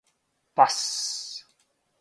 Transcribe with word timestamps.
пас 0.55 0.81